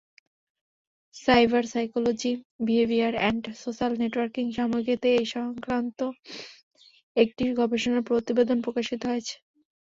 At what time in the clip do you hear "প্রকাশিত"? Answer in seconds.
8.65-9.01